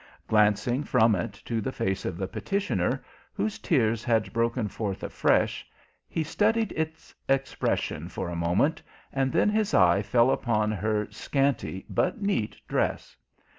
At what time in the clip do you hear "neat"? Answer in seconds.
12.19-12.57